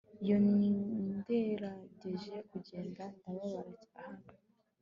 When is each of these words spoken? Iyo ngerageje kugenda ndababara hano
Iyo 0.23 0.37
ngerageje 0.47 2.33
kugenda 2.49 3.03
ndababara 3.19 3.83
hano 3.95 4.27